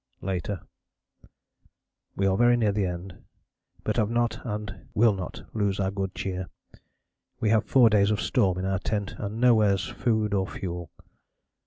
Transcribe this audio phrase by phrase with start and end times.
[0.21, 0.61] Later.
[2.15, 3.23] We are very near the end,
[3.83, 6.47] but have not and will not lose our good cheer.
[7.39, 10.89] We have four days of storm in our tent and nowhere's food or fuel.